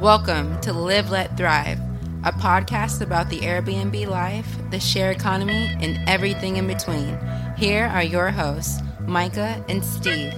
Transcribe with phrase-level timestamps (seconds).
[0.00, 1.78] Welcome to Live Let Thrive,
[2.24, 7.18] a podcast about the Airbnb life, the share economy, and everything in between.
[7.58, 10.32] Here are your hosts, Myka and Steve.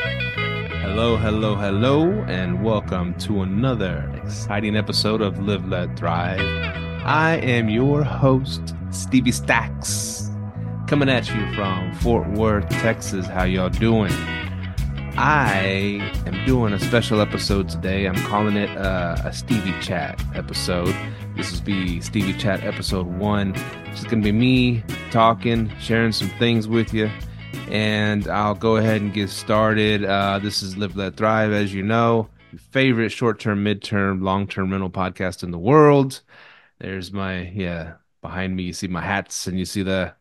[0.80, 6.40] Hello, hello, hello, and welcome to another exciting episode of Live Let Thrive.
[7.04, 10.28] I am your host, Stevie Stacks,
[10.88, 13.26] coming at you from Fort Worth, Texas.
[13.26, 14.10] How y'all doing?
[15.16, 18.06] I am doing a special episode today.
[18.06, 20.96] I'm calling it uh, a Stevie Chat episode.
[21.36, 23.54] This is be Stevie Chat episode one.
[23.86, 27.10] It's going to be me talking, sharing some things with you.
[27.68, 30.02] And I'll go ahead and get started.
[30.04, 32.28] Uh, this is Live Let Thrive, as you know,
[32.70, 36.22] favorite short term, mid term, long term rental podcast in the world.
[36.78, 40.14] There's my, yeah, behind me, you see my hats and you see the,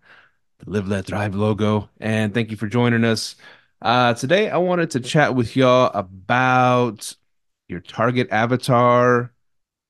[0.59, 1.89] the Live Let Thrive logo.
[2.02, 3.36] And thank you for joining us.
[3.81, 7.16] Uh, today, I wanted to chat with y'all about
[7.67, 9.34] your target avatar,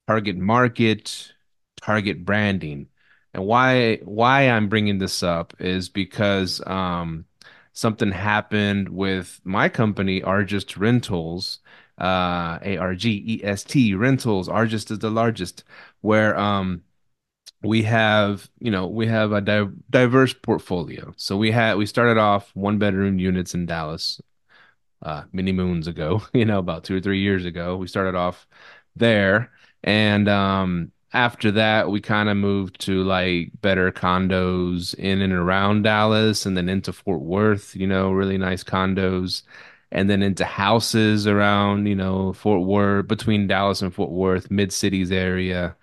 [0.07, 1.33] target market,
[1.81, 2.87] target branding,
[3.33, 7.25] and why why I'm bringing this up is because um,
[7.73, 11.59] something happened with my company, Argest Rentals,
[11.99, 14.47] uh, A R G E S T Rentals.
[14.47, 15.65] Argest is the largest,
[16.01, 16.83] where um,
[17.63, 21.13] we have you know we have a di- diverse portfolio.
[21.17, 24.19] So we had we started off one bedroom units in dallas
[25.03, 27.77] uh many moons ago you know about two or three years ago.
[27.77, 28.47] We started off
[28.95, 29.51] there.
[29.83, 35.83] And um after that we kind of moved to like better condos in and around
[35.83, 39.43] dallas and then into fort worth you know really nice condos.
[39.93, 44.71] And then into houses around you know fort worth between dallas and fort worth mid
[44.73, 45.75] cities area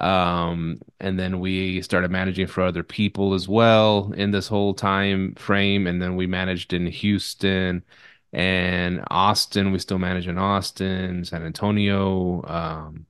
[0.00, 5.34] um, and then we started managing for other people as well in this whole time
[5.34, 5.86] frame.
[5.86, 7.84] And then we managed in Houston
[8.32, 9.72] and Austin.
[9.72, 13.06] We still manage in Austin, San Antonio, um,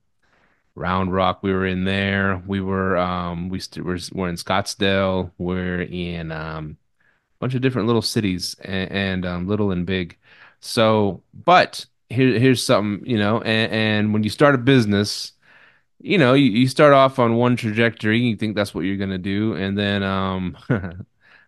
[0.75, 1.39] Round Rock.
[1.43, 2.43] We were in there.
[2.45, 5.31] We were um, we st- we're, we're in Scottsdale.
[5.37, 10.17] We're in um, a bunch of different little cities and, and um, little and big.
[10.59, 13.41] So, but here here's something you know.
[13.41, 15.33] And, and when you start a business
[16.03, 19.17] you know, you, you start off on one trajectory, you think that's what you're gonna
[19.17, 20.57] do, and then um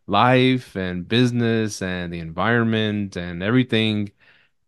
[0.08, 4.12] life and business and the environment and everything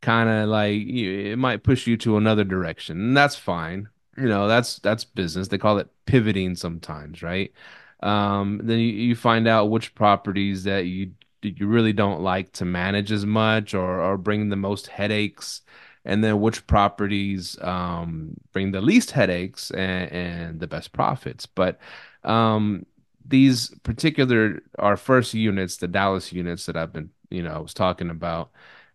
[0.01, 2.99] kind of like it might push you to another direction.
[2.99, 3.89] And that's fine.
[4.17, 5.47] You know, that's that's business.
[5.49, 7.53] They call it pivoting sometimes, right?
[8.01, 12.65] Um, then you, you find out which properties that you you really don't like to
[12.65, 15.61] manage as much or or bring the most headaches
[16.05, 21.45] and then which properties um, bring the least headaches and, and the best profits.
[21.45, 21.79] But
[22.23, 22.85] um,
[23.25, 27.73] these particular our first units, the Dallas units that I've been, you know, I was
[27.73, 28.51] talking about,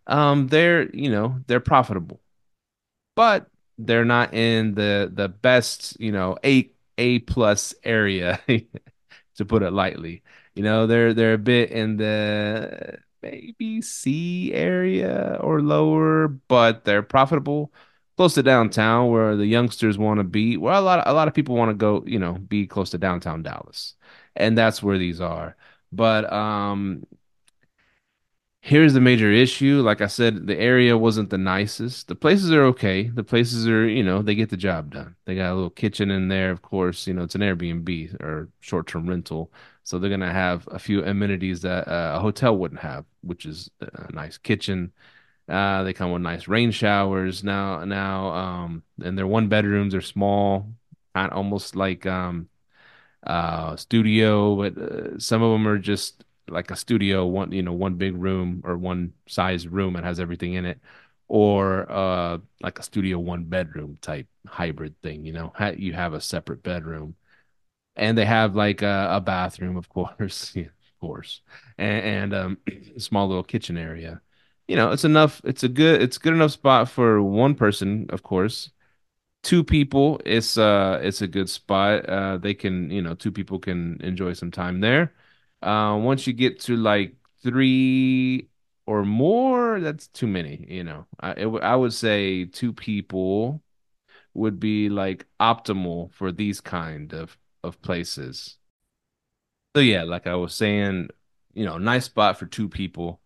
[0.07, 2.21] um, they're you know they're profitable,
[3.15, 8.39] but they're not in the the best you know a a plus area
[9.35, 10.23] to put it lightly.
[10.55, 17.03] You know, they're they're a bit in the maybe C area or lower, but they're
[17.03, 17.73] profitable
[18.17, 20.57] close to downtown where the youngsters want to be.
[20.57, 22.91] Well, a lot of, a lot of people want to go, you know, be close
[22.91, 23.95] to downtown Dallas.
[24.35, 25.55] And that's where these are.
[25.91, 27.05] But um
[28.61, 29.81] here's the major issue.
[29.81, 32.07] Like I said, the area wasn't the nicest.
[32.07, 33.09] The places are okay.
[33.09, 35.15] The places are, you know, they get the job done.
[35.25, 37.07] They got a little kitchen in there, of course.
[37.07, 39.51] You know, it's an Airbnb or short term rental.
[39.83, 43.69] So they're gonna have a few amenities that uh, a hotel wouldn't have, which is
[43.81, 44.93] a nice kitchen.
[45.49, 47.83] Uh, they come with nice rain showers now.
[47.83, 50.69] Now, um, and their one bedrooms are small,
[51.15, 52.47] almost like um,
[53.25, 57.73] uh, studio, but uh, some of them are just like a studio, one you know,
[57.73, 60.79] one big room or one size room and has everything in it,
[61.27, 65.25] or uh, like a studio one bedroom type hybrid thing.
[65.25, 67.15] You know, you have a separate bedroom
[67.95, 71.41] and they have like a, a bathroom, of course, yeah, of course,
[71.77, 72.57] and, and um,
[72.97, 74.21] small little kitchen area.
[74.67, 75.41] You know, it's enough.
[75.43, 76.01] It's a good.
[76.01, 78.71] It's good enough spot for one person, of course.
[79.43, 82.07] Two people, it's uh, it's a good spot.
[82.07, 85.13] Uh, they can, you know, two people can enjoy some time there.
[85.61, 88.49] Uh, once you get to like three
[88.85, 90.65] or more, that's too many.
[90.69, 93.61] You know, I it, I would say two people
[94.33, 98.57] would be like optimal for these kind of of places.
[99.75, 101.09] So yeah, like I was saying,
[101.53, 103.21] you know, nice spot for two people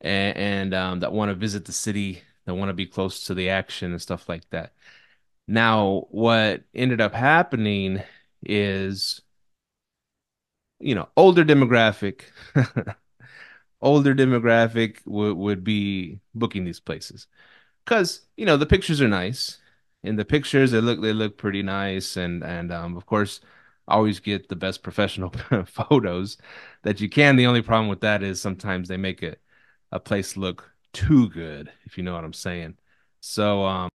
[0.00, 3.34] and, and um, that want to visit the city, that want to be close to
[3.34, 4.74] the action and stuff like that.
[5.48, 8.02] Now, what ended up happening
[8.44, 9.20] is,
[10.80, 12.22] you know, older demographic,
[13.80, 17.26] older demographic would would be booking these places
[17.84, 19.58] because you know the pictures are nice
[20.02, 23.40] in the pictures they look they look pretty nice and and um of course
[23.86, 25.30] always get the best professional
[25.66, 26.38] photos
[26.82, 27.36] that you can.
[27.36, 29.40] The only problem with that is sometimes they make it
[29.92, 32.78] a place look too good, if you know what I'm saying.
[33.20, 33.88] So um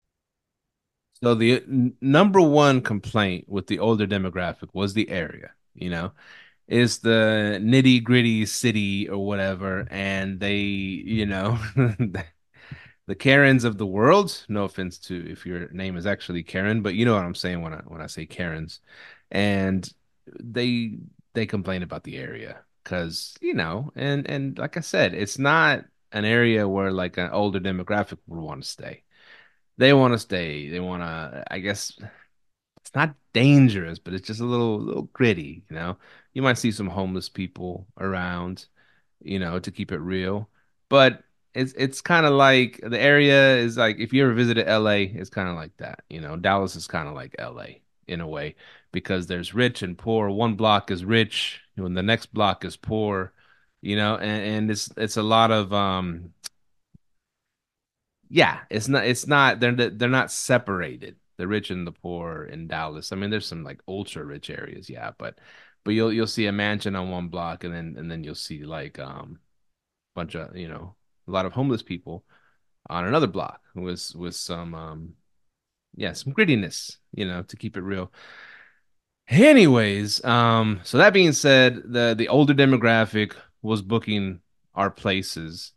[1.22, 1.64] so the
[2.02, 6.12] number one complaint with the older demographic was the area, you know
[6.70, 13.88] is the nitty gritty city or whatever, and they, you know, the Karens of the
[13.88, 14.46] world.
[14.48, 17.62] No offense to if your name is actually Karen, but you know what I'm saying
[17.62, 18.82] when I when I say Karens,
[19.32, 19.92] and
[20.40, 21.00] they
[21.34, 25.86] they complain about the area because you know, and and like I said, it's not
[26.12, 29.04] an area where like an older demographic would want to stay.
[29.78, 30.70] They want to stay.
[30.70, 31.46] They want to.
[31.50, 31.98] I guess
[32.84, 35.98] it's not dangerous, but it's just a little little gritty, you know.
[36.34, 38.66] You might see some homeless people around,
[39.22, 40.50] you know, to keep it real.
[40.90, 41.24] But
[41.54, 45.30] it's it's kind of like the area is like if you ever visited LA, it's
[45.30, 46.36] kind of like that, you know.
[46.38, 48.56] Dallas is kind of like LA in a way
[48.92, 50.30] because there's rich and poor.
[50.30, 53.34] One block is rich, and the next block is poor,
[53.82, 56.34] you know, and, and it's it's a lot of um
[58.30, 62.68] yeah, it's not it's not they're they're not separated the rich and the poor in
[62.68, 63.12] Dallas.
[63.12, 65.40] I mean, there's some like ultra rich areas, yeah, but
[65.86, 68.64] but you'll you'll see a mansion on one block, and then and then you'll see
[68.66, 69.40] like um
[70.16, 70.96] a bunch of you know
[71.28, 72.26] a lot of homeless people
[72.90, 75.14] on another block with with some um
[75.96, 78.12] yeah some grittiness, you know, to keep it real.
[79.30, 84.42] Anyways, um, so that being said, the the older demographic was booking
[84.76, 85.72] our places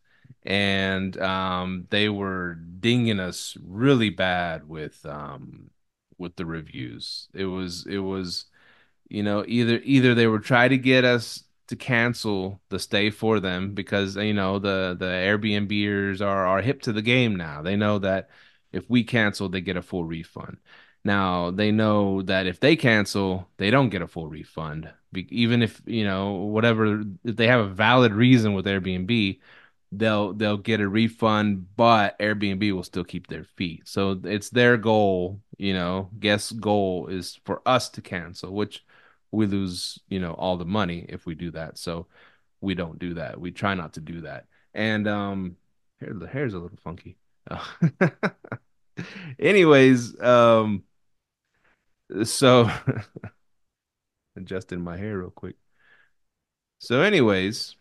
[0.44, 5.71] and um, they were dinging us really bad with um,
[6.19, 7.29] with the reviews.
[7.35, 8.47] It was it was
[9.09, 13.41] you know either either they were trying to get us to cancel the stay for
[13.41, 17.62] them because you know the the Airbnbers are are hip to the game now.
[17.62, 18.31] They know that
[18.73, 20.59] if we cancel, they get a full refund.
[21.05, 24.93] Now they know that if they cancel, they don't get a full refund.
[25.15, 29.41] Even if you know whatever if they have a valid reason with Airbnb,
[29.93, 33.83] they'll they'll get a refund, but Airbnb will still keep their fee.
[33.85, 38.85] So it's their goal, you know, guest goal is for us to cancel, which
[39.31, 41.79] we lose, you know, all the money if we do that.
[41.79, 42.06] So
[42.61, 43.41] we don't do that.
[43.41, 44.47] We try not to do that.
[44.75, 45.56] And um
[46.00, 47.19] here the hair's a little funky.
[49.39, 50.85] Anyways, um
[52.25, 52.71] so
[54.37, 55.56] adjusting my hair real quick.
[56.79, 57.77] So anyways,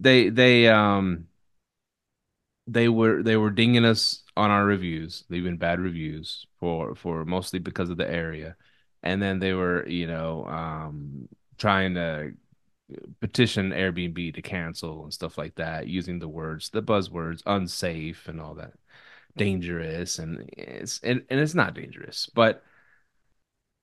[0.00, 1.26] they they um
[2.66, 7.58] they were they were dinging us on our reviews, leaving bad reviews for for mostly
[7.58, 8.56] because of the area,
[9.02, 12.32] and then they were you know um trying to
[13.20, 18.40] petition Airbnb to cancel and stuff like that, using the words the buzzwords unsafe and
[18.40, 18.72] all that,
[19.36, 22.62] dangerous and it's and, and it's not dangerous, but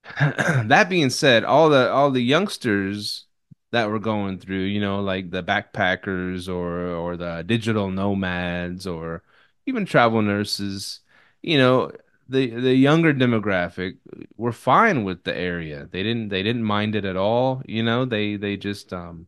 [0.20, 3.26] that being said, all the all the youngsters
[3.72, 9.24] that we're going through, you know, like the backpackers or or the digital nomads or
[9.66, 11.02] even travel nurses,
[11.42, 11.92] you know,
[12.30, 13.98] the the younger demographic
[14.38, 15.88] were fine with the area.
[15.92, 18.06] They didn't they didn't mind it at all, you know.
[18.06, 19.28] They they just um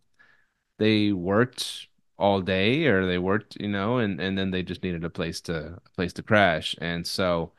[0.77, 1.87] they worked
[2.17, 5.41] all day or they worked, you know, and and then they just needed a place
[5.41, 6.75] to a place to crash.
[6.81, 7.53] And so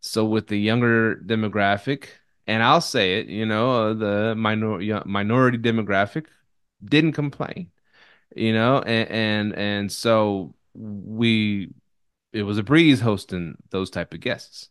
[0.00, 2.08] so with the younger demographic,
[2.46, 6.26] and I'll say it, you know, uh, the minor minority demographic
[6.84, 7.70] didn't complain,
[8.36, 11.72] you know, and and and so we
[12.32, 14.70] it was a breeze hosting those type of guests.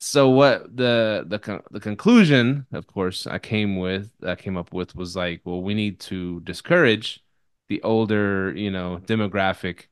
[0.00, 4.94] So what the the the conclusion, of course, I came with I came up with
[4.96, 7.24] was like, well, we need to discourage
[7.68, 9.86] the older, you know, demographic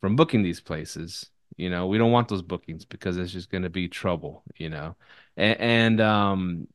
[0.00, 1.30] from booking these places.
[1.56, 4.70] You know, we don't want those bookings because it's just going to be trouble, you
[4.70, 4.96] know
[5.40, 6.68] and, um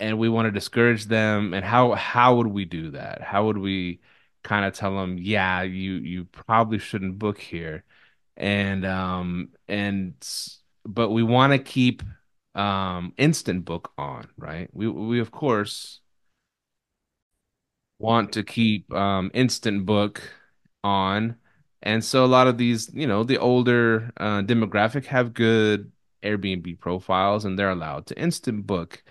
[0.00, 3.22] and we want to discourage them and how how would we do that?
[3.22, 4.00] How would we
[4.44, 7.84] kind of tell them yeah you you probably shouldn't book here
[8.36, 10.14] and um and
[10.86, 12.02] but we want to keep
[12.54, 14.70] um instant book on right?
[14.72, 16.00] We we of course
[17.98, 20.22] want to keep um instant book
[20.84, 21.36] on
[21.82, 25.90] and so a lot of these you know the older uh, demographic have good
[26.22, 29.02] Airbnb profiles and they're allowed to instant book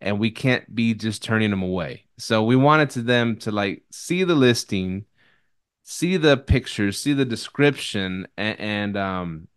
[0.00, 2.04] and we can't be just turning them away.
[2.18, 5.06] So we wanted to them to like see the listing,
[5.82, 9.48] see the pictures, see the description and, and um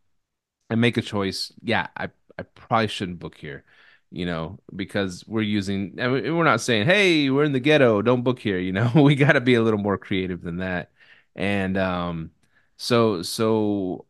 [0.69, 1.53] and make a choice.
[1.61, 2.09] Yeah, I
[2.39, 3.65] I probably shouldn't book here,
[4.11, 8.23] you know, because we're using and we're not saying, "Hey, we're in the ghetto, don't
[8.23, 8.91] book here," you know.
[8.95, 10.91] we got to be a little more creative than that.
[11.35, 12.31] And um
[12.77, 14.06] so so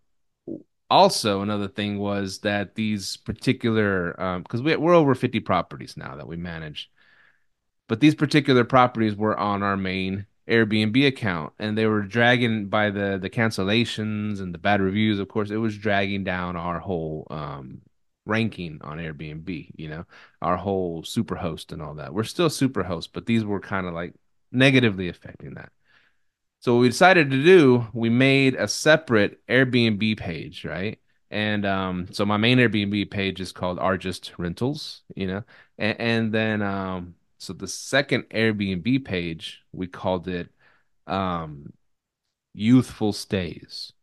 [0.90, 6.16] also another thing was that these particular um because we, we're over 50 properties now
[6.16, 6.90] that we manage.
[7.88, 12.90] But these particular properties were on our main Airbnb account and they were dragging by
[12.90, 17.28] the the cancellations and the bad reviews of course it was dragging down our whole
[17.30, 17.82] um
[18.26, 20.06] ranking on Airbnb you know
[20.42, 22.14] our whole superhost and all that.
[22.14, 24.14] We're still superhost but these were kind of like
[24.52, 25.72] negatively affecting that
[26.60, 31.00] so what we decided to do, we made a separate Airbnb page, right?
[31.30, 35.44] And um, so my main Airbnb page is called Argest Rentals, you know,
[35.78, 40.50] and, and then um, so the second Airbnb page we called it
[41.06, 41.74] um,
[42.54, 43.94] Youthful Stays,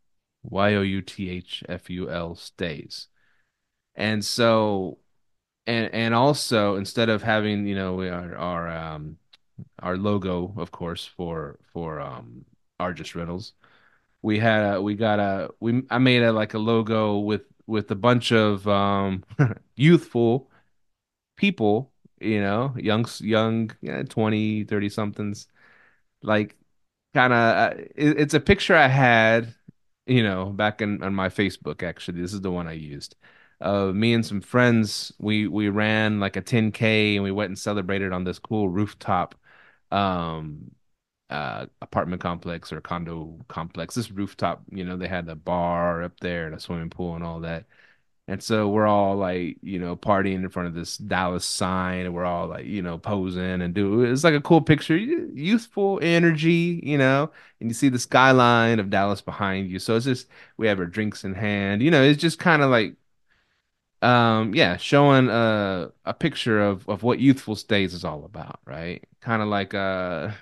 [0.43, 3.09] Y O U T H F U L Stays,
[3.97, 4.99] and so
[5.67, 9.17] and and also instead of having you know our our um
[9.81, 12.45] our logo of course for for um
[12.81, 13.53] Argest Rentals
[14.23, 17.91] we had a, we got a we I made a like a logo with with
[17.91, 19.25] a bunch of um
[19.77, 20.51] youthful
[21.37, 25.49] people, you know, young young yeah, 20, 30 somethings
[26.23, 26.57] like
[27.15, 29.55] kind of it, it's a picture I had,
[30.07, 32.21] you know, back in on my Facebook actually.
[32.23, 33.17] This is the one I used.
[33.61, 37.59] Uh me and some friends, we we ran like a 10K and we went and
[37.59, 39.35] celebrated on this cool rooftop
[39.95, 40.71] um
[41.31, 43.95] uh apartment complex or condo complex.
[43.95, 47.25] This rooftop, you know, they had a bar up there and a swimming pool and
[47.25, 47.67] all that.
[48.27, 52.15] And so we're all like, you know, partying in front of this Dallas sign, and
[52.15, 54.03] we're all like, you know, posing and do.
[54.03, 58.89] It's like a cool picture, youthful energy, you know, and you see the skyline of
[58.91, 59.79] Dallas behind you.
[59.79, 62.03] So it's just we have our drinks in hand, you know.
[62.03, 62.97] It's just kind of like,
[64.03, 69.05] um, yeah, showing a a picture of of what youthful stays is all about, right?
[69.21, 70.33] Kind of like uh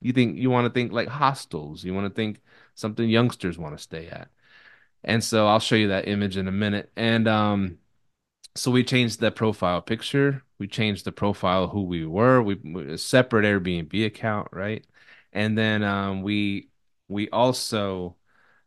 [0.00, 1.84] you think you want to think like hostels.
[1.84, 2.40] You want to think
[2.74, 4.28] something youngsters want to stay at.
[5.04, 6.90] And so I'll show you that image in a minute.
[6.96, 7.78] And um,
[8.54, 10.42] so we changed the profile picture.
[10.58, 12.42] We changed the profile who we were.
[12.42, 14.86] We, we separate Airbnb account, right?
[15.32, 16.68] And then um, we
[17.08, 18.16] we also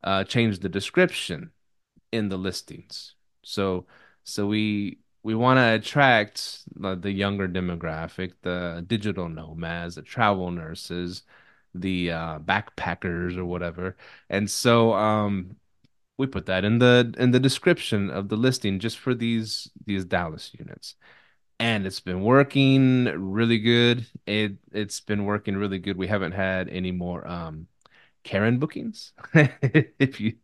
[0.04, 1.52] uh, changed the description
[2.12, 3.16] in the listings.
[3.44, 3.88] So
[4.28, 11.24] so we we want to attract the, younger demographic, the digital nomads, the travel nurses,
[11.74, 13.98] the uh, backpackers or whatever.
[14.30, 15.58] And so um,
[16.18, 20.06] we put that in the in the description of the listing just for these these
[20.06, 20.96] Dallas units.
[21.60, 24.06] And it's been working really good.
[24.26, 25.98] It it's been working really good.
[25.98, 27.68] We haven't had any more um
[28.28, 29.14] Karen bookings.
[29.34, 30.36] if you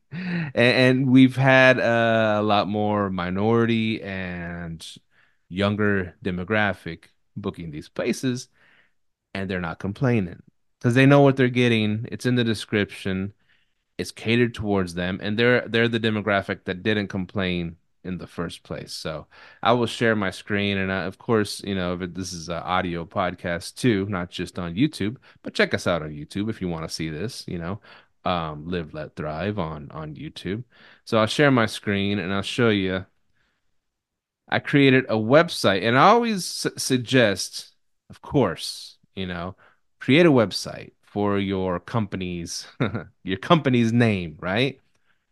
[0.53, 4.95] and, we've had uh, a lot more minority and
[5.49, 8.47] younger demographic booking these places
[9.33, 10.41] and they're not complaining
[10.79, 12.07] because they know what they're getting.
[12.09, 13.33] It's in the description
[13.97, 18.63] it's catered towards them and they're they're the demographic that didn't complain in the first
[18.63, 18.93] place.
[18.93, 19.27] So
[19.61, 23.05] i will share my screen and I, of course you know this is an audio
[23.05, 26.87] podcast too not just on youtube but check us out on youtube if you want
[26.87, 27.79] to see this you know
[28.25, 30.63] um, live let thrive on on youtube.
[31.05, 33.05] So i'll share my screen and i'll show you.
[34.49, 37.71] I created a website and i always su- suggest
[38.09, 39.55] of course you know
[39.99, 42.65] create a website for your company's
[43.23, 44.79] your company's name, right?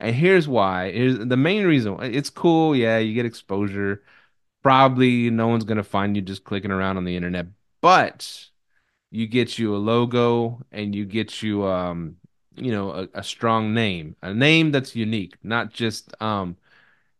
[0.02, 0.92] And here's why.
[0.92, 1.98] Here's the main reason.
[2.02, 4.04] It's cool, yeah, you get exposure.
[4.64, 7.48] Probably no one's gonna find you just clicking around on the internet,
[7.82, 8.50] but
[9.12, 12.18] you get you a logo and you get you um
[12.56, 16.58] you know a, a strong name, a name that's unique, not just um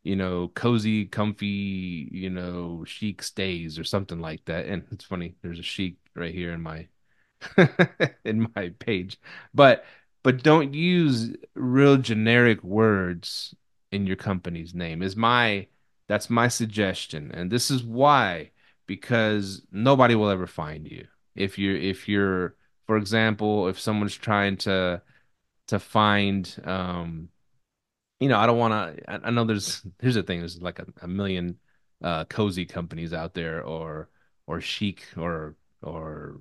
[0.04, 4.66] you know cozy, comfy, you know chic stays or something like that.
[4.68, 6.88] And it's funny, there's a chic right here in my
[8.26, 9.20] in my page.
[9.54, 9.86] But
[10.24, 13.56] but don't use real generic words
[13.92, 15.02] in your company's name.
[15.02, 15.68] Is my
[16.08, 17.32] that's my suggestion.
[17.34, 18.52] And this is why
[18.88, 21.08] because nobody will ever find you.
[21.36, 22.56] If you're if you're
[22.88, 25.02] for example, if someone's trying to
[25.68, 27.30] to find um
[28.20, 30.86] you know, I don't want to I, know there's here's the thing, there's like a,
[31.02, 31.58] a million
[32.04, 34.10] uh cozy companies out there or
[34.48, 36.40] or chic or or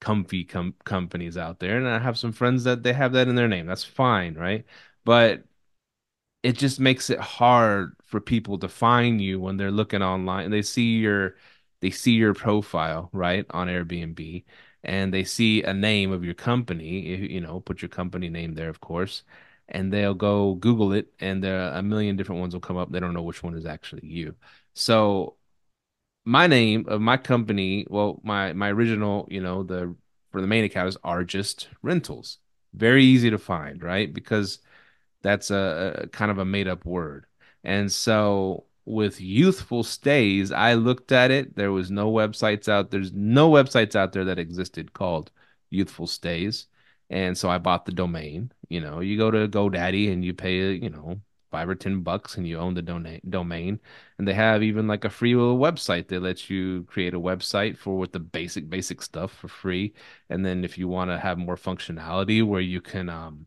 [0.00, 3.34] comfy com- companies out there and I have some friends that they have that in
[3.36, 3.66] their name.
[3.66, 4.64] That's fine, right?
[5.04, 5.44] But
[6.42, 10.52] it just makes it hard for people to find you when they're looking online and
[10.54, 11.36] they see your
[11.80, 14.44] they see your profile, right, on Airbnb
[14.84, 17.00] and they see a name of your company,
[17.32, 19.24] you know, put your company name there of course,
[19.68, 22.90] and they'll go Google it and there a million different ones will come up.
[22.92, 24.34] They don't know which one is actually you.
[24.74, 25.35] So
[26.26, 29.96] my name of my company, well, my my original, you know, the
[30.32, 32.38] for the main account is Argest Rentals.
[32.74, 34.12] Very easy to find, right?
[34.12, 34.60] Because
[35.22, 37.26] That's a, a kind of a made up word.
[37.64, 41.56] And so with youthful stays, I looked at it.
[41.56, 42.90] There was no websites out.
[42.90, 45.30] There's no websites out there that existed called
[45.70, 46.66] youthful stays.
[47.10, 48.52] And so I bought the domain.
[48.68, 52.36] You know, you go to GoDaddy and you pay, you know, five or ten bucks
[52.36, 53.80] and you own the dona- domain.
[54.18, 57.76] And they have even like a free little website that lets you create a website
[57.78, 59.94] for with the basic basic stuff for free.
[60.30, 63.46] And then if you want to have more functionality where you can um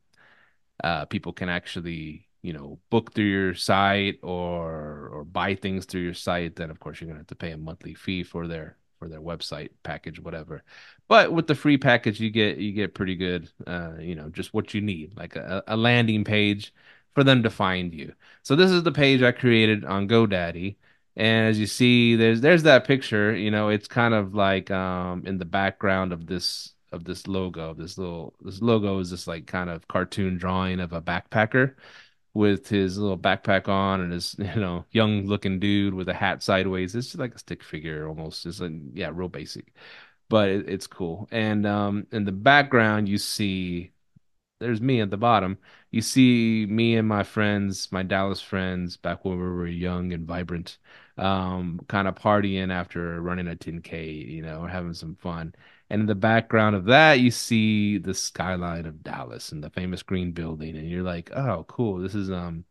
[0.83, 6.01] uh, people can actually you know book through your site or or buy things through
[6.01, 8.47] your site then of course you're going to have to pay a monthly fee for
[8.47, 10.63] their for their website package whatever
[11.07, 14.53] but with the free package you get you get pretty good uh you know just
[14.53, 16.73] what you need like a, a landing page
[17.19, 20.75] for them to find you so this is the page i created on godaddy
[21.15, 25.23] and as you see there's there's that picture you know it's kind of like um
[25.25, 27.73] in the background of this of this logo.
[27.73, 31.75] This little this logo is this like kind of cartoon drawing of a backpacker
[32.33, 36.43] with his little backpack on and his you know young looking dude with a hat
[36.43, 36.95] sideways.
[36.95, 38.45] It's like a stick figure almost.
[38.45, 39.73] It's like yeah, real basic,
[40.29, 41.27] but it, it's cool.
[41.31, 43.91] And um in the background you see
[44.59, 45.57] there's me at the bottom.
[45.91, 50.27] You see me and my friends, my Dallas friends, back when we were young and
[50.27, 50.77] vibrant,
[51.17, 55.53] um, kind of partying after running a 10K, you know, or having some fun.
[55.89, 60.03] And in the background of that, you see the skyline of Dallas and the famous
[60.03, 61.97] green building, and you're like, oh, cool.
[61.99, 62.65] This is um,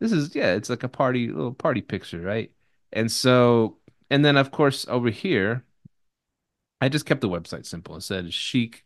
[0.00, 2.52] this is yeah, it's like a party, little party picture, right?
[2.92, 3.78] And so,
[4.10, 5.64] and then of course over here,
[6.80, 7.96] I just kept the website simple.
[7.96, 8.84] It said chic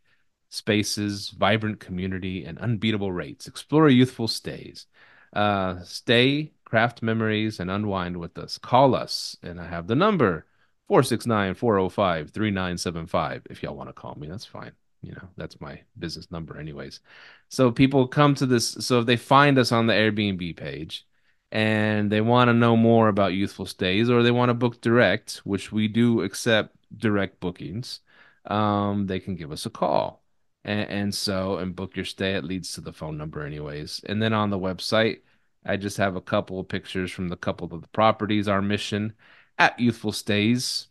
[0.54, 3.46] spaces, vibrant community, and unbeatable rates.
[3.46, 4.87] Explore youthful stays.
[5.32, 8.56] Uh, stay, craft memories, and unwind with us.
[8.58, 10.46] Call us, and I have the number
[10.88, 13.46] 469 405 3975.
[13.50, 14.73] If y'all want to call me, that's fine.
[15.02, 17.00] You know, that's my business number, anyways.
[17.49, 18.68] So people come to this.
[18.80, 21.06] So if they find us on the Airbnb page,
[21.54, 25.37] and they want to know more about youthful stays or they want to book direct,
[25.44, 28.00] which we do accept direct bookings,
[28.46, 30.23] um, they can give us a call.
[30.64, 32.35] And, and so, and book your stay.
[32.35, 34.00] It leads to the phone number, anyways.
[34.07, 35.20] And then on the website,
[35.64, 38.48] I just have a couple of pictures from the couple of the properties.
[38.48, 39.14] Our mission
[39.59, 40.88] at Youthful Stays,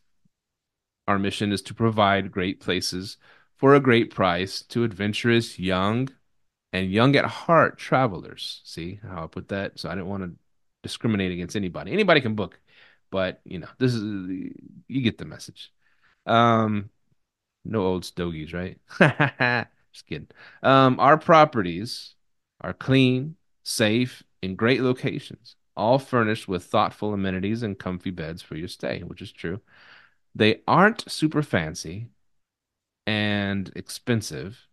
[1.08, 3.18] our mission is to provide great places
[3.58, 6.10] for a great price to adventurous, young,
[6.72, 8.62] and young at heart travelers.
[8.64, 9.80] See how I put that?
[9.80, 10.32] So I didn't want to
[10.82, 11.92] discriminate against anybody.
[11.94, 12.60] Anybody can book,
[13.12, 15.72] but you know, this is you get the message.
[16.26, 16.90] Um,
[17.66, 18.78] no old stogies, right?
[19.94, 20.28] Just kidding.
[20.62, 22.16] Um, our properties
[22.62, 28.56] are clean, safe, in great locations, all furnished with thoughtful amenities and comfy beds for
[28.56, 29.62] your stay, which is true.
[30.36, 32.10] They aren't super fancy
[33.08, 34.68] and expensive,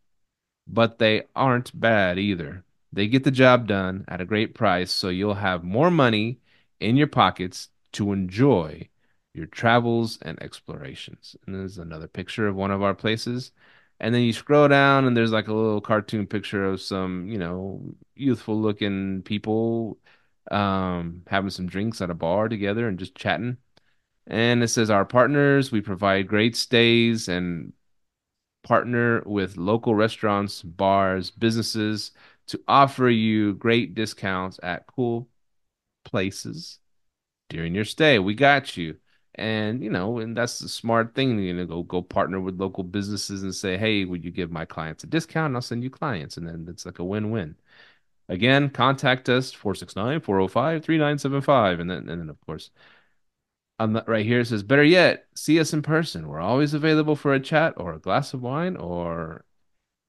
[0.66, 2.64] but they aren't bad either.
[2.92, 6.40] They get the job done at a great price, so you'll have more money
[6.80, 8.88] in your pockets to enjoy
[9.34, 11.36] your travels and explorations.
[11.46, 13.52] And there's another picture of one of our places.
[14.00, 17.38] And then you scroll down, and there's like a little cartoon picture of some, you
[17.38, 17.82] know,
[18.14, 19.98] youthful looking people
[20.50, 23.58] um, having some drinks at a bar together and just chatting.
[24.26, 27.72] And it says, Our partners, we provide great stays and
[28.62, 32.12] partner with local restaurants, bars, businesses
[32.48, 35.28] to offer you great discounts at cool
[36.04, 36.78] places
[37.48, 38.18] during your stay.
[38.18, 38.96] We got you.
[39.36, 41.38] And you know, and that's the smart thing.
[41.38, 44.64] You know, go go partner with local businesses and say, "Hey, would you give my
[44.64, 45.46] clients a discount?
[45.48, 47.56] And I'll send you clients." And then it's like a win-win.
[48.28, 52.70] Again, contact us 469-405-3975 and then and then of course
[53.78, 56.28] on the, right here it says better yet, see us in person.
[56.28, 59.44] We're always available for a chat or a glass of wine or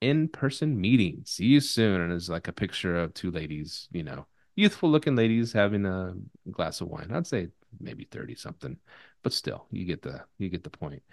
[0.01, 1.23] in-person meeting.
[1.25, 2.01] See you soon.
[2.01, 6.15] And it's like a picture of two ladies, you know, youthful looking ladies having a
[6.51, 7.12] glass of wine.
[7.13, 8.77] I'd say maybe 30 something,
[9.23, 11.03] but still you get the you get the point.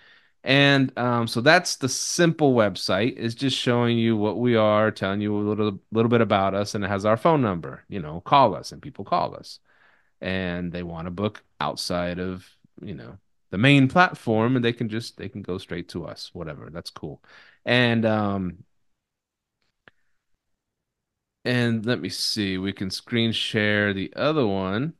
[0.44, 5.20] And um, so that's the simple website is just showing you what we are, telling
[5.20, 7.84] you a little little bit about us, and it has our phone number.
[7.88, 9.58] You know, call us, and people call us,
[10.20, 12.48] and they want to book outside of
[12.80, 13.18] you know
[13.50, 16.70] the main platform, and they can just they can go straight to us, whatever.
[16.70, 17.22] That's cool.
[17.64, 18.64] And um,
[21.44, 24.94] and let me see, we can screen share the other one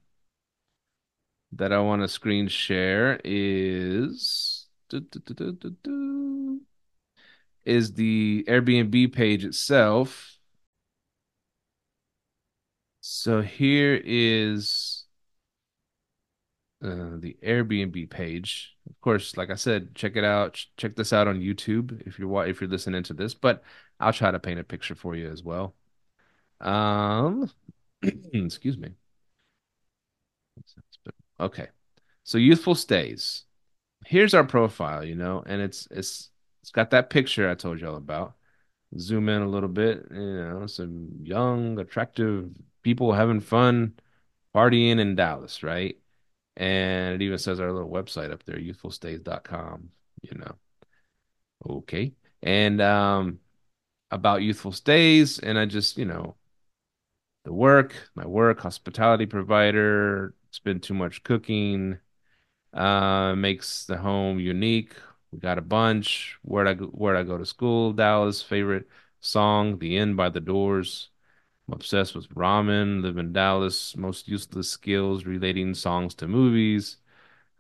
[1.53, 4.67] that I want to screen share is
[7.65, 10.39] is the Airbnb page itself.
[13.01, 15.05] So here is
[16.83, 18.77] uh, the Airbnb page.
[18.89, 20.65] Of course, like I said, check it out.
[20.77, 23.35] Check this out on YouTube if you're if you're listening to this.
[23.35, 23.63] But
[24.01, 25.75] I'll try to paint a picture for you as well.
[26.61, 27.51] Um,
[28.03, 28.91] excuse me.
[31.41, 31.69] Okay.
[32.25, 33.45] So youthful stays.
[34.07, 36.31] Here's our profile, you know, and it's it's
[36.63, 38.35] it's got that picture I told y'all about.
[38.99, 42.51] Zoom in a little bit, you know, some young, attractive
[42.83, 43.95] people having fun
[44.55, 45.99] partying in Dallas, right?
[46.57, 49.91] And it even says our little website up there, youthfulstays.com,
[50.23, 50.55] you know.
[51.69, 52.15] Okay.
[52.43, 53.41] And um
[54.11, 56.37] about youthful stays and I just, you know,
[57.45, 61.99] the work, my work, hospitality provider, spend too much cooking,
[62.75, 64.95] uh, makes the home unique.
[65.33, 66.39] We got a bunch.
[66.43, 67.93] Where'd I go, where'd I go to school?
[67.93, 68.43] Dallas.
[68.43, 68.89] Favorite
[69.21, 71.11] song, The End by the Doors.
[71.69, 73.03] I'm obsessed with ramen.
[73.03, 73.97] Live in Dallas.
[73.97, 76.97] Most useless skills relating songs to movies.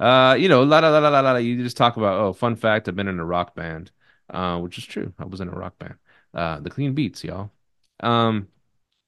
[0.00, 1.36] Uh, you know, la la la la la.
[1.36, 3.90] You just talk about, oh, fun fact, I've been in a rock band,
[4.30, 5.12] uh, which is true.
[5.18, 5.96] I was in a rock band.
[6.32, 7.50] Uh, the Clean Beats, y'all.
[8.00, 8.48] Um,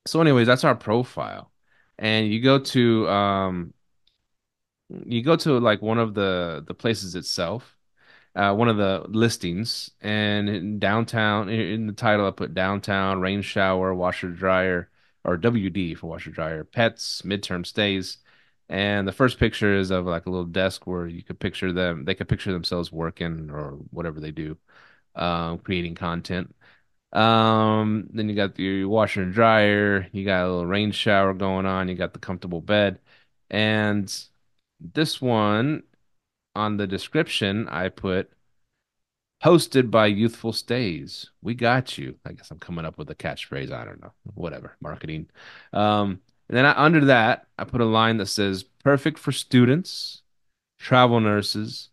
[0.06, 1.50] so anyways, that's our profile.
[2.00, 3.74] And you go to um
[4.88, 7.76] you go to like one of the the places itself,
[8.36, 13.42] uh one of the listings and in downtown in the title I put downtown rain
[13.42, 14.90] shower washer dryer
[15.24, 18.18] or WD for washer dryer pets midterm stays
[18.70, 22.04] and the first picture is of like a little desk where you could picture them
[22.06, 24.58] they could picture themselves working or whatever they do
[25.16, 26.54] um creating content
[27.12, 31.66] um, then you got your washer and dryer, you got a little rain shower going
[31.66, 32.98] on, you got the comfortable bed.
[33.50, 34.12] And
[34.80, 35.82] this one
[36.54, 38.32] on the description, I put
[39.42, 41.30] hosted by Youthful Stays.
[41.42, 42.16] We got you.
[42.26, 43.72] I guess I'm coming up with a catchphrase.
[43.72, 44.12] I don't know.
[44.34, 44.76] Whatever.
[44.80, 45.28] Marketing.
[45.72, 50.22] Um, and then I, under that, I put a line that says perfect for students,
[50.78, 51.90] travel nurses,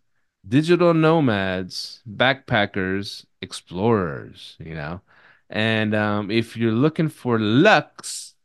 [0.47, 5.01] digital nomads, backpackers, explorers, you know.
[5.49, 8.35] And um, if you're looking for lux,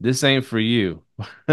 [0.00, 1.02] this ain't for you.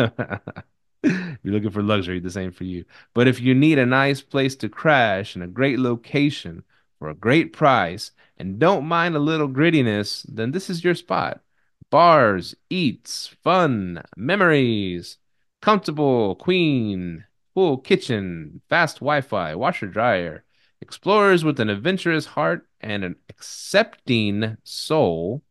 [1.02, 2.84] If you're looking for luxury, this ain't for you.
[3.14, 6.64] But if you need a nice place to crash and a great location
[6.98, 11.42] for a great price and don't mind a little grittiness, then this is your spot.
[11.90, 15.18] Bars, eats, fun, memories,
[15.62, 17.26] comfortable queen,
[17.60, 20.46] full kitchen, fast Wi-Fi, washer dryer,
[20.80, 25.44] explorers with an adventurous heart and an accepting soul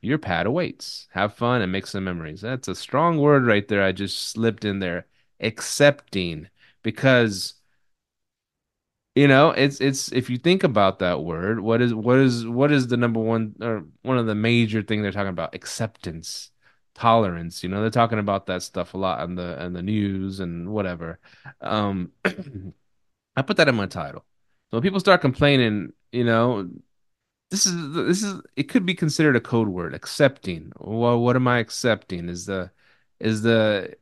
[0.00, 1.06] your pad awaits.
[1.12, 2.40] Have fun and make some memories.
[2.40, 3.84] That's a strong word right there.
[3.84, 5.06] I just slipped in there.
[5.38, 6.48] Accepting.
[6.82, 7.54] Because,
[9.14, 12.72] you know, it's it's if you think about that word, what is what is what
[12.72, 15.54] is the number one or one of the major thing they're talking about?
[15.54, 16.50] Acceptance,
[16.94, 17.62] tolerance.
[17.62, 20.70] You know, they're talking about that stuff a lot on the on the news and
[20.70, 21.18] whatever.
[21.60, 22.12] Um
[23.36, 24.24] I put that in my title.
[24.70, 26.68] So when people start complaining, you know,
[27.50, 31.46] this is this is it could be considered a code word accepting well what am
[31.46, 32.70] i accepting is the
[33.20, 33.94] is the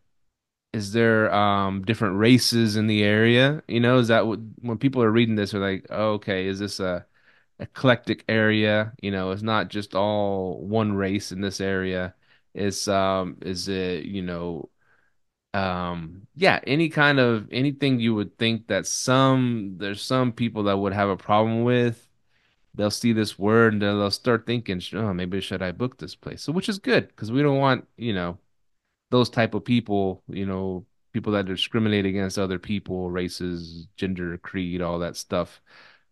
[0.72, 5.02] is there um different races in the area you know is that what when people
[5.02, 7.04] are reading this they're like oh, okay is this a
[7.58, 12.14] eclectic area you know it's not just all one race in this area
[12.54, 14.68] it's um is it you know
[15.54, 20.78] um yeah any kind of anything you would think that some there's some people that
[20.78, 22.08] would have a problem with
[22.74, 26.42] they'll see this word and they'll start thinking, oh, maybe should I book this place?
[26.42, 28.38] So, which is good because we don't want, you know,
[29.10, 34.80] those type of people, you know, people that discriminate against other people, races, gender, creed,
[34.80, 35.60] all that stuff.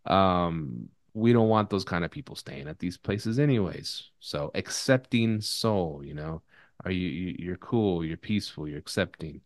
[0.05, 4.09] Um, we don't want those kind of people staying at these places anyways.
[4.19, 6.41] So, accepting soul, you know,
[6.85, 9.41] are you, you you're cool, you're peaceful, you're accepting.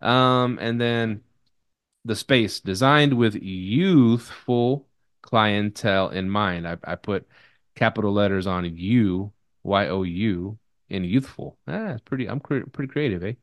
[0.00, 1.22] Um, and then
[2.04, 4.88] the space designed with youthful
[5.22, 6.66] clientele in mind.
[6.66, 7.28] I, I put
[7.74, 11.58] capital letters on you, Y O U, in youthful.
[11.68, 12.28] Ah, pretty.
[12.28, 13.34] I'm cre pretty creative, eh?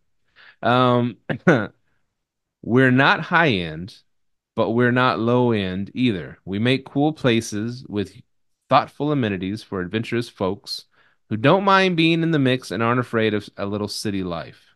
[0.62, 1.18] Um,
[2.62, 3.98] we're not high end,
[4.58, 6.40] but we're not low end either.
[6.44, 8.20] We make cool places with
[8.70, 10.86] thoughtful amenities for adventurous folks
[11.30, 14.74] who don't mind being in the mix and aren't afraid of a little city life.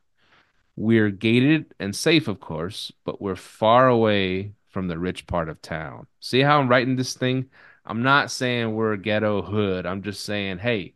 [0.76, 5.64] We're gated and safe, of course, but we're far away from the rich part of
[5.64, 6.06] town.
[6.20, 7.50] See how I'm writing this thing?
[7.84, 9.88] I'm not saying we're a ghetto hood.
[9.88, 10.94] I'm just saying, hey,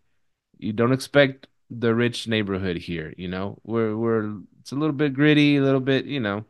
[0.60, 3.58] you don't expect the rich neighborhood here, you know?
[3.64, 6.46] We're we're it's a little bit gritty, a little bit, you know,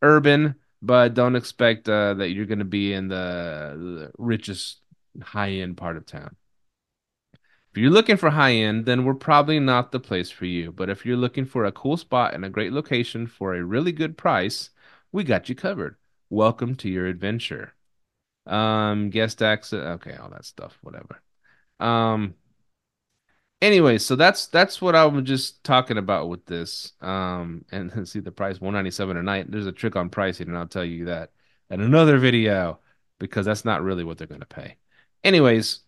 [0.00, 4.80] urban, but don't expect uh, that you're going to be in the, the richest
[5.22, 6.36] high-end part of town.
[7.76, 10.72] If you're looking for high end, then we're probably not the place for you.
[10.72, 13.92] But if you're looking for a cool spot and a great location for a really
[13.92, 14.70] good price,
[15.12, 15.96] we got you covered.
[16.30, 17.74] Welcome to your adventure.
[18.46, 21.20] Um, guest access, okay, all that stuff, whatever.
[21.78, 22.34] Um,
[23.66, 26.92] anyway, so that's that's what I'm just talking about with this.
[27.00, 29.50] Um, and see the price 197 a night.
[29.50, 31.30] There's a trick on pricing, and I'll tell you that
[31.70, 32.78] in another video
[33.18, 34.76] because that's not really what they're gonna pay.
[35.24, 35.80] Anyways,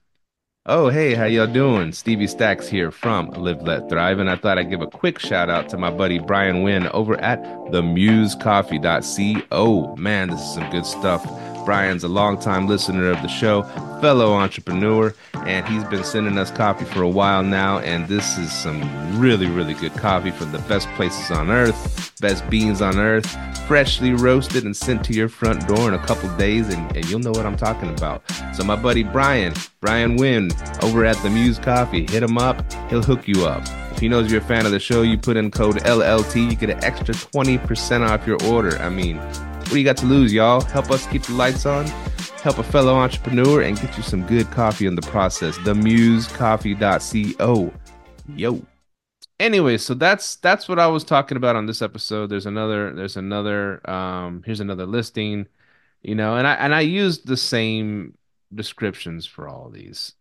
[0.66, 1.92] oh hey, how y'all doing?
[1.92, 5.48] Stevie Stacks here from Live Let Thrive, and I thought I'd give a quick shout
[5.48, 9.96] out to my buddy Brian Wynn over at themusecoffee.co.
[9.96, 11.47] Man, this is some good stuff.
[11.68, 13.62] Brian's a longtime listener of the show,
[14.00, 17.78] fellow entrepreneur, and he's been sending us coffee for a while now.
[17.80, 18.80] And this is some
[19.20, 23.26] really, really good coffee from the best places on earth, best beans on earth,
[23.66, 27.20] freshly roasted and sent to your front door in a couple days, and, and you'll
[27.20, 28.22] know what I'm talking about.
[28.54, 29.52] So, my buddy Brian,
[29.82, 30.50] Brian Wynn,
[30.80, 33.62] over at the Muse Coffee, hit him up, he'll hook you up.
[33.92, 36.56] If he knows you're a fan of the show, you put in code LLT, you
[36.56, 38.78] get an extra 20% off your order.
[38.78, 39.20] I mean,
[39.68, 40.62] what do you got to lose, y'all?
[40.62, 41.84] Help us keep the lights on,
[42.42, 45.58] help a fellow entrepreneur, and get you some good coffee in the process.
[45.58, 47.74] TheMuseCoffee.co.
[48.34, 48.62] Yo.
[49.38, 52.30] Anyway, so that's that's what I was talking about on this episode.
[52.30, 55.46] There's another there's another um here's another listing,
[56.00, 58.16] you know, and I and I used the same
[58.54, 60.14] descriptions for all these.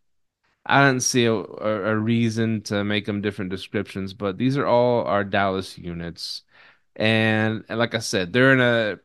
[0.65, 5.05] I didn't see a, a, reason to make them different descriptions, but these are all
[5.05, 6.41] our Dallas units.
[6.97, 8.99] And, and like I said, they're in a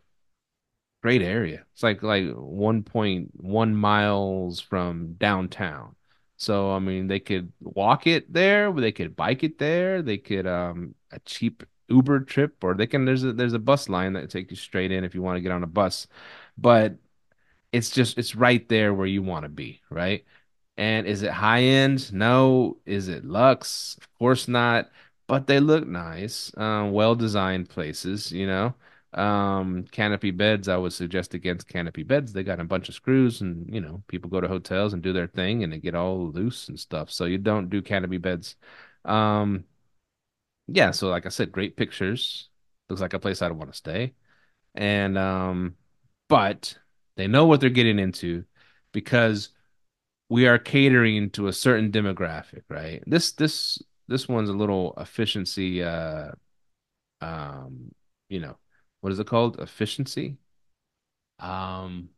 [1.02, 1.64] great area.
[1.72, 5.96] It's like like 1.1 miles from downtown.
[6.36, 10.46] So I mean, they could walk it there, they could bike it there, they could
[10.46, 14.30] um a cheap Uber trip, or they can there's a there's a bus line that
[14.30, 16.06] takes you straight in if you want to get on a bus.
[16.58, 16.96] But
[17.72, 20.24] it's just it's right there where you want to be, right?
[20.76, 22.12] And is it high end?
[22.12, 22.78] No.
[22.86, 23.96] Is it luxe?
[24.00, 24.90] Of course not.
[25.26, 26.52] But they look nice.
[26.56, 28.74] Um, well designed places, you know.
[29.14, 32.32] Um, canopy beds, I would suggest against canopy beds.
[32.32, 35.12] They got a bunch of screws, and you know, people go to hotels and do
[35.12, 37.10] their thing, and they get all loose and stuff.
[37.10, 38.56] So you don't do canopy beds.
[39.04, 39.64] Um,
[40.68, 40.90] yeah.
[40.90, 42.48] So like I said, great pictures.
[42.88, 44.14] Looks like a place I'd want to stay.
[44.74, 45.76] And um,
[46.28, 46.78] but
[47.16, 48.44] they know what they're getting into
[48.92, 49.50] because
[50.28, 53.02] we are catering to a certain demographic, right?
[53.06, 56.32] This this this one's a little efficiency uh
[57.20, 57.92] um
[58.28, 58.56] you know
[59.02, 59.60] what is it called?
[59.60, 60.38] Efficiency.
[61.38, 62.10] Um,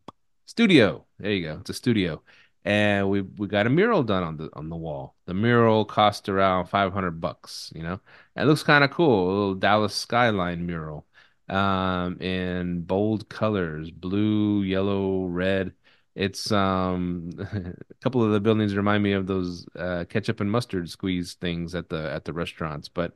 [0.47, 1.07] studio.
[1.18, 1.59] There you go.
[1.61, 2.23] It's a studio,
[2.64, 5.16] and we we got a mural done on the on the wall.
[5.27, 7.73] The mural cost around five hundred bucks.
[7.75, 8.01] You know,
[8.37, 9.27] and it looks kind of cool.
[9.29, 11.07] A little Dallas skyline mural,
[11.49, 15.73] um, in bold colors: blue, yellow, red.
[16.14, 20.88] It's um a couple of the buildings remind me of those uh, ketchup and mustard
[20.90, 23.14] squeeze things at the at the restaurants, but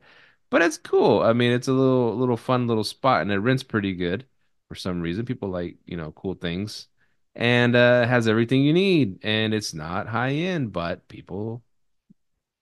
[0.49, 1.21] but it's cool.
[1.21, 4.25] I mean, it's a little little fun little spot, and it rents pretty good
[4.67, 5.25] for some reason.
[5.25, 6.87] People like you know cool things,
[7.35, 11.63] and uh, has everything you need, and it's not high end, but people,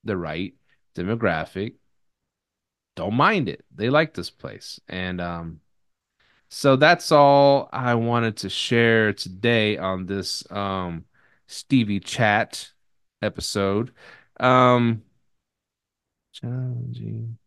[0.03, 0.53] the right
[0.95, 1.75] demographic,
[2.95, 3.63] don't mind it.
[3.73, 5.61] They like this place, and um,
[6.49, 11.05] so that's all I wanted to share today on this um
[11.47, 12.71] Stevie chat
[13.21, 13.93] episode.
[14.39, 15.03] Um,
[16.33, 17.37] challenging.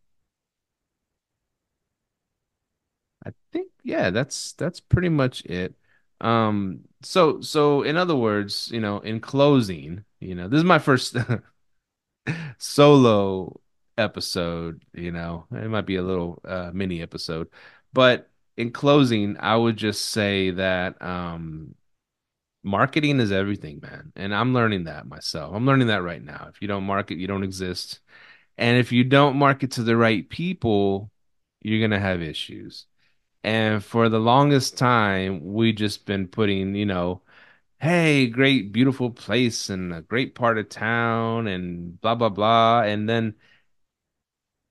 [3.26, 5.74] I think yeah, that's that's pretty much it.
[6.20, 10.78] Um, so so in other words, you know, in closing, you know, this is my
[10.78, 11.16] first
[12.58, 13.60] solo
[13.98, 15.46] episode, you know.
[15.52, 17.48] It might be a little uh, mini episode,
[17.92, 21.74] but in closing, I would just say that um
[22.62, 24.12] marketing is everything, man.
[24.16, 25.54] And I'm learning that myself.
[25.54, 26.48] I'm learning that right now.
[26.50, 28.00] If you don't market, you don't exist.
[28.58, 31.12] And if you don't market to the right people,
[31.62, 32.86] you're gonna have issues.
[33.42, 37.22] And for the longest time, we just been putting, you know,
[37.80, 42.82] hey, great, beautiful place and a great part of town and blah, blah, blah.
[42.82, 43.34] And then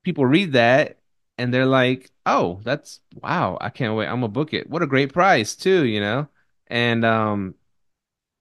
[0.03, 0.99] people read that
[1.37, 4.07] and they're like, oh, that's wow, I can't wait.
[4.07, 4.69] I'm gonna book it.
[4.69, 6.27] What a great price, too, you know?
[6.67, 7.55] And um,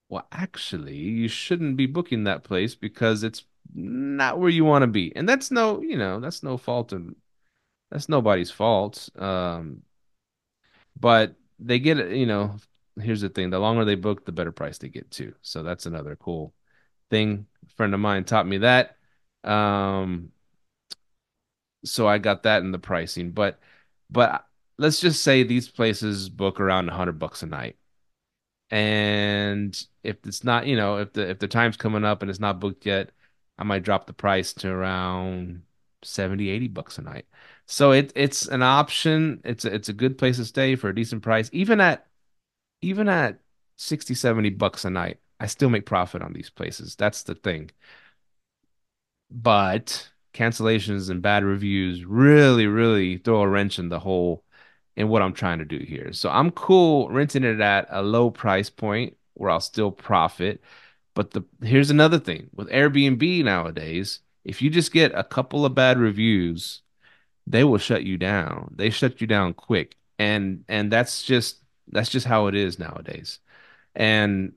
[0.09, 4.87] well, actually, you shouldn't be booking that place because it's not where you want to
[4.87, 5.15] be.
[5.15, 7.13] And that's no, you know, that's no fault of
[7.91, 9.09] that's nobody's fault.
[9.17, 9.83] Um,
[10.99, 12.57] but they get you know,
[13.01, 15.33] here's the thing, the longer they book, the better price they get too.
[15.41, 16.53] So that's another cool
[17.09, 17.47] thing.
[17.65, 18.97] A friend of mine taught me that.
[19.43, 20.31] Um,
[21.85, 23.59] so I got that in the pricing, but
[24.09, 24.45] but
[24.77, 27.77] let's just say these places book around hundred bucks a night.
[28.71, 32.39] And if it's not, you know, if the if the time's coming up and it's
[32.39, 33.11] not booked yet,
[33.57, 35.63] I might drop the price to around
[36.03, 37.25] 70, 80 bucks a night.
[37.69, 39.41] So it it's an option.
[39.45, 41.49] It's a, it's a good place to stay for a decent price.
[41.53, 42.07] Even at
[42.81, 43.41] even at
[43.77, 46.95] 60, 70 bucks a night, I still make profit on these places.
[46.97, 47.71] That's the thing.
[49.29, 54.43] but cancellations and bad reviews really, really throw a wrench in the whole
[54.95, 56.13] in what I'm trying to do here.
[56.13, 60.61] So I'm cool renting it at a low price point where I'll still profit.
[61.15, 65.75] But the here's another thing with Airbnb nowadays, if you just get a couple of
[65.75, 66.81] bad reviews,
[67.49, 68.73] they will shut you down.
[68.77, 69.97] They shut you down quick.
[70.19, 71.59] And and that's just
[71.89, 73.39] that's just how it is nowadays.
[73.95, 74.53] And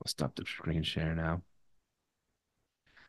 [0.00, 1.42] I'll stop the screen share now.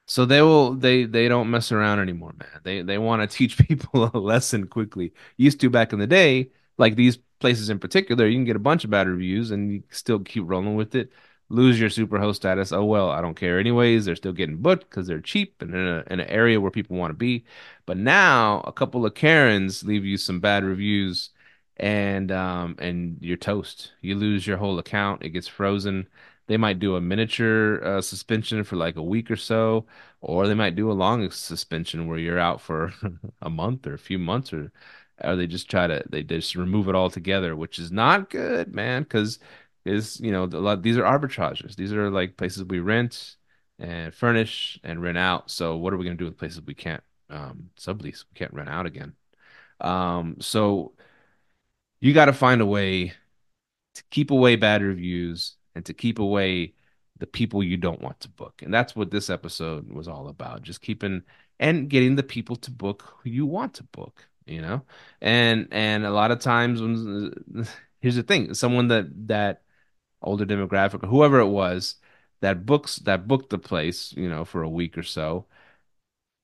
[0.07, 2.61] So they will they they don't mess around anymore, man.
[2.63, 5.13] They they want to teach people a lesson quickly.
[5.37, 8.59] Used to back in the day, like these places in particular, you can get a
[8.59, 11.11] bunch of bad reviews and you still keep rolling with it.
[11.49, 12.71] Lose your superhost status.
[12.71, 14.05] Oh well, I don't care anyways.
[14.05, 16.97] They're still getting booked because they're cheap and in, a, in an area where people
[16.97, 17.45] want to be.
[17.85, 21.29] But now a couple of Karens leave you some bad reviews
[21.77, 23.93] and um and you're toast.
[24.01, 25.23] You lose your whole account.
[25.23, 26.07] It gets frozen.
[26.47, 29.85] They might do a miniature uh, suspension for like a week or so,
[30.21, 32.93] or they might do a long suspension where you're out for
[33.41, 34.71] a month or a few months, or
[35.23, 38.73] or they just try to they just remove it all together, which is not good,
[38.73, 39.39] man, because
[39.85, 41.75] is you know a lot these are arbitrages.
[41.75, 43.35] These are like places we rent
[43.79, 45.51] and furnish and rent out.
[45.51, 48.25] So what are we gonna do with places we can't um, sublease?
[48.31, 49.13] We can't rent out again.
[49.81, 50.93] Um, so
[51.99, 53.13] you got to find a way
[53.95, 56.73] to keep away bad reviews and to keep away
[57.17, 58.61] the people you don't want to book.
[58.61, 60.61] And that's what this episode was all about.
[60.61, 61.23] Just keeping
[61.59, 64.83] and getting the people to book who you want to book, you know?
[65.21, 67.33] And and a lot of times when
[68.01, 69.61] here's the thing, someone that that
[70.25, 71.95] older demographic or whoever it was
[72.41, 75.45] that books that booked the place, you know, for a week or so,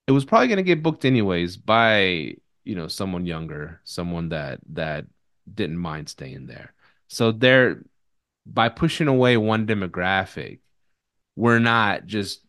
[0.08, 4.60] it was probably going to get booked anyways by, you know, someone younger, someone that
[4.74, 5.06] that
[5.54, 6.74] didn't mind staying there.
[7.08, 7.84] So they're
[8.46, 10.60] by pushing away one demographic,
[11.36, 12.42] we're not just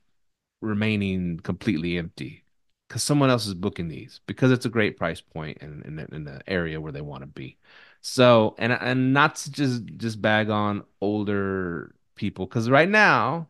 [0.60, 2.44] remaining completely empty
[2.88, 6.24] because someone else is booking these because it's a great price point in in, in
[6.24, 7.58] the area where they want to be.
[8.02, 13.48] So and and not to just just bag on older people because right now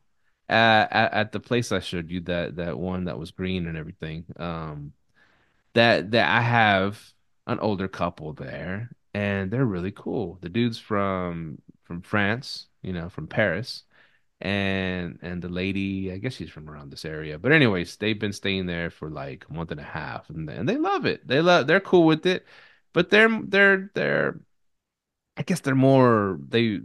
[0.49, 4.25] at, at, the place I showed you that that one that was green and everything
[4.37, 4.93] um
[5.75, 7.13] that that I have
[7.47, 10.39] an older couple there and they're really cool.
[10.41, 13.85] The dude's from from France, you know, from Paris.
[14.41, 17.39] And and the lady, I guess she's from around this area.
[17.39, 20.69] But anyways, they've been staying there for like a month and a half and, and
[20.69, 21.27] they love it.
[21.27, 22.45] They love they're cool with it.
[22.93, 24.41] But they're they're they're
[25.37, 26.81] I guess they're more they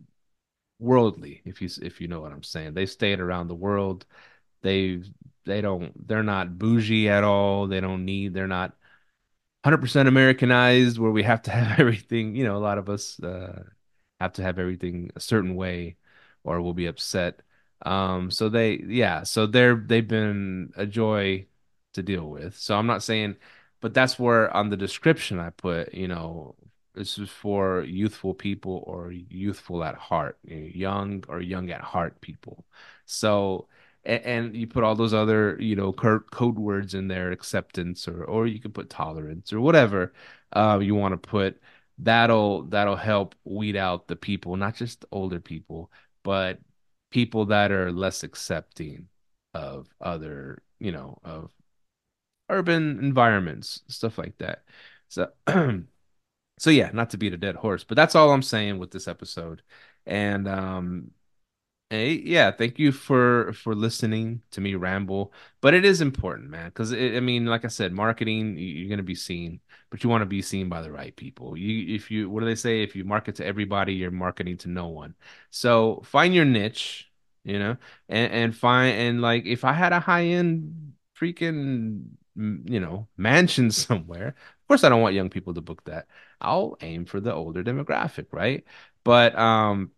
[0.80, 2.74] worldly, if you if you know what I'm saying.
[2.74, 4.06] They stayed around the world.
[4.64, 5.04] They
[5.46, 7.68] they don't they're not bougie at all.
[7.68, 12.58] They don't need they're not 100% Americanized where we have to have everything, you know,
[12.58, 13.64] a lot of us uh,
[14.20, 15.98] have to have everything a certain way
[16.44, 17.42] or we'll be upset.
[17.86, 21.48] Um, so they, yeah, so they're, they've been a joy
[21.94, 22.58] to deal with.
[22.58, 23.38] So I'm not saying,
[23.82, 26.56] but that's where on the description I put, you know,
[26.96, 32.66] this is for youthful people or youthful at heart, young or young at heart people.
[33.06, 33.68] So,
[34.04, 38.24] and, and you put all those other you know code words in there acceptance or
[38.24, 40.14] or you can put tolerance or whatever
[40.54, 41.62] uh, you want to put
[42.00, 45.92] that'll that'll help weed out the people not just older people
[46.24, 46.60] but
[47.12, 49.08] people that are less accepting
[49.54, 51.52] of other you know of
[52.50, 54.64] urban environments stuff like that
[55.10, 55.30] so
[56.60, 59.08] so yeah not to beat a dead horse but that's all i'm saying with this
[59.08, 59.62] episode
[60.06, 61.12] and um
[61.90, 65.32] Hey, yeah, thank you for for listening to me ramble.
[65.62, 69.16] But it is important, man, because I mean, like I said, marketing you're gonna be
[69.16, 71.58] seen, but you want to be seen by the right people.
[71.58, 72.84] You, if you, what do they say?
[72.84, 75.16] If you market to everybody, you're marketing to no one.
[75.50, 77.10] So find your niche,
[77.46, 77.78] you know,
[78.10, 83.72] and and find and like if I had a high end freaking you know mansion
[83.72, 86.08] somewhere, of course I don't want young people to book that.
[86.42, 88.64] I'll aim for the older demographic, right?
[89.04, 89.92] But um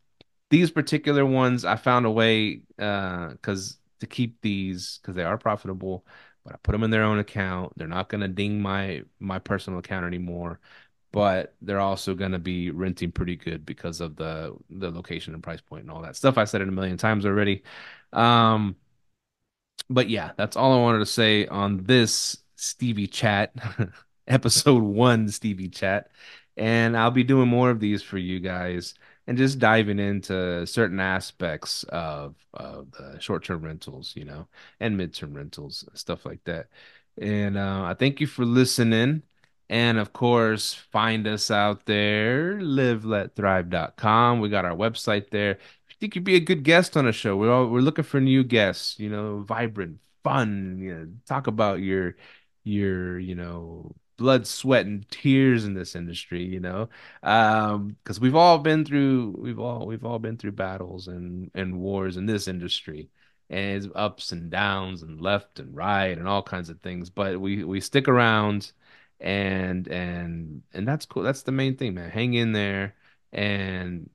[0.49, 5.38] these particular ones I found a way uh because to keep these because they are
[5.38, 6.06] profitable,
[6.43, 7.73] but I put them in their own account.
[7.77, 10.60] They're not gonna ding my my personal account anymore,
[11.12, 15.62] but they're also gonna be renting pretty good because of the the location and price
[15.62, 16.37] point and all that stuff.
[16.37, 17.63] I said it a million times already.
[18.13, 18.75] Um,
[19.90, 23.54] but yeah, that's all I wanted to say on this Stevie chat,
[24.27, 26.12] episode one Stevie chat,
[26.58, 28.94] and I'll be doing more of these for you guys
[29.27, 34.48] and just diving into certain aspects of of the short-term rentals, you know,
[34.79, 36.67] and midterm rentals, stuff like that.
[37.21, 39.23] And uh, I thank you for listening.
[39.69, 44.40] And of course, find us out there, liveletthrive.com.
[44.40, 45.60] We got our website there.
[46.00, 48.43] Think you'd be a good guest on a show, we're all, we're looking for new
[48.43, 50.77] guests, you know, vibrant, fun.
[50.79, 52.15] You know, talk about your
[52.63, 56.89] your you know blood, sweat, and tears in this industry, you know,
[57.21, 57.75] because
[58.17, 62.15] um, we've all been through we've all we've all been through battles and and wars
[62.17, 63.10] in this industry,
[63.50, 67.10] and it's ups and downs and left and right and all kinds of things.
[67.10, 68.71] But we we stick around,
[69.19, 71.23] and and and that's cool.
[71.23, 72.10] That's the main thing, man.
[72.10, 72.95] Hang in there
[73.31, 74.10] and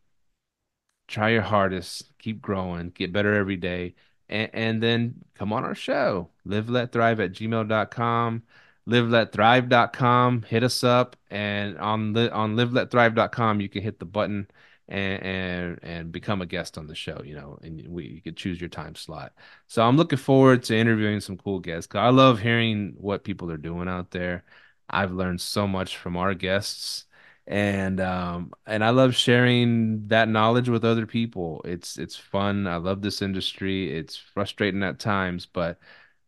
[1.14, 3.94] try your hardest, keep growing, get better every day.
[4.28, 8.42] And, and then come on our show, live, let thrive at gmail.com
[8.88, 10.42] liveletthrive.com.
[10.42, 14.48] Hit us up, and on the on liveletthrive.com, you can hit the button
[14.88, 17.20] and and and become a guest on the show.
[17.24, 19.32] You know, and we you could choose your time slot.
[19.66, 21.94] So I'm looking forward to interviewing some cool guests.
[21.94, 24.44] I love hearing what people are doing out there.
[24.88, 27.06] I've learned so much from our guests
[27.46, 31.62] and um and I love sharing that knowledge with other people.
[31.64, 32.66] It's it's fun.
[32.66, 33.96] I love this industry.
[33.96, 35.78] It's frustrating at times, but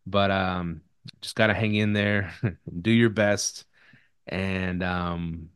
[0.05, 0.81] but um
[1.21, 2.33] just got to hang in there,
[2.81, 3.65] do your best,
[4.27, 5.49] and um,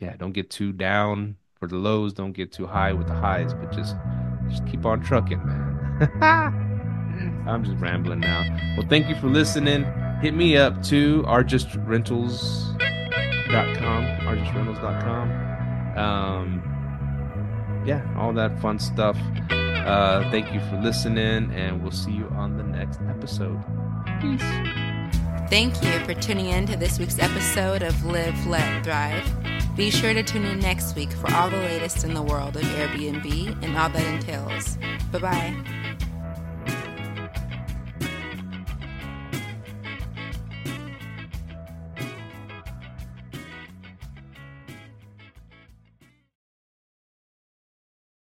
[0.00, 3.54] yeah, don't get too down for the lows, don't get too high with the highs,
[3.54, 3.96] but just
[4.48, 6.22] just keep on trucking, man.
[7.48, 8.42] I'm just rambling now.
[8.76, 9.84] Well, thank you for listening.
[10.20, 11.24] Hit me up too,
[13.54, 15.98] argestrentals.com, argestrentals.com.
[15.98, 19.16] Um, yeah, all that fun stuff.
[19.50, 23.62] Uh, thank you for listening, and we'll see you on the next episode.
[24.20, 24.42] Peace.
[25.50, 29.76] Thank you for tuning in to this week's episode of Live, Let, Thrive.
[29.76, 32.62] Be sure to tune in next week for all the latest in the world of
[32.62, 34.78] Airbnb and all that entails.
[35.12, 35.93] Bye bye.